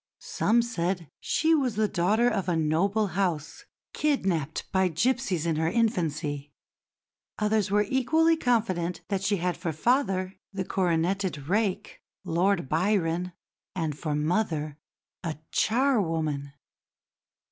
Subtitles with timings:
[0.21, 5.67] Some said she was the daughter of a noble house, kidnapped by gipsies in her
[5.69, 6.51] infancy;
[7.37, 13.33] others were equally confident that she had for father the coroneted rake, Lord Byron,
[13.75, 14.79] and for mother
[15.23, 16.53] a charwoman.